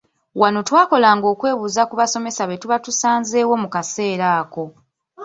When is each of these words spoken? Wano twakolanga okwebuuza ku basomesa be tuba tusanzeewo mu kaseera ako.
Wano 0.41 0.59
twakolanga 0.67 1.25
okwebuuza 1.33 1.81
ku 1.89 1.93
basomesa 2.01 2.43
be 2.49 2.55
tuba 2.61 2.77
tusanzeewo 2.85 3.53
mu 3.61 3.67
kaseera 3.73 4.27
ako. 4.41 4.65